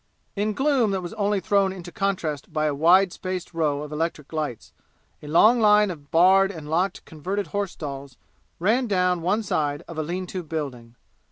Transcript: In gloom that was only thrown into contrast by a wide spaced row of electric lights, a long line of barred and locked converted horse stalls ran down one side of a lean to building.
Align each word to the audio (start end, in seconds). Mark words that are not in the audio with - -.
In 0.35 0.53
gloom 0.53 0.89
that 0.89 1.01
was 1.03 1.13
only 1.13 1.39
thrown 1.39 1.71
into 1.71 1.91
contrast 1.91 2.51
by 2.51 2.65
a 2.65 2.73
wide 2.73 3.13
spaced 3.13 3.53
row 3.53 3.83
of 3.83 3.91
electric 3.91 4.33
lights, 4.33 4.73
a 5.21 5.27
long 5.27 5.59
line 5.59 5.91
of 5.91 6.09
barred 6.09 6.49
and 6.49 6.67
locked 6.67 7.05
converted 7.05 7.45
horse 7.49 7.73
stalls 7.73 8.17
ran 8.57 8.87
down 8.87 9.21
one 9.21 9.43
side 9.43 9.83
of 9.87 9.99
a 9.99 10.01
lean 10.01 10.25
to 10.25 10.41
building. 10.41 10.95